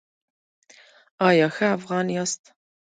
[1.27, 2.41] ایا ښه افغان یاست؟